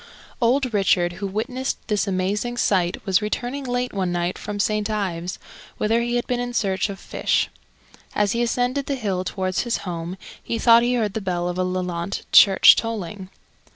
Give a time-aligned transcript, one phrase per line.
[0.41, 4.89] Old Richard, who witnessed this amazing sight, was returning late one night from St.
[4.89, 5.37] Ives,
[5.77, 7.49] whither he had been in search of fish.
[8.15, 11.57] As he ascended the hill towards his home, he thought he heard the bell of
[11.57, 13.29] Lelant church tolling.